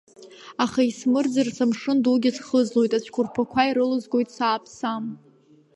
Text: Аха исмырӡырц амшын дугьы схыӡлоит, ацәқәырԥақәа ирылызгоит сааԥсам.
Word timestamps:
Аха 0.63 0.81
исмырӡырц 0.89 1.57
амшын 1.63 1.97
дугьы 2.03 2.31
схыӡлоит, 2.37 2.91
ацәқәырԥақәа 2.97 3.61
ирылызгоит 3.69 4.29
сааԥсам. 4.35 5.05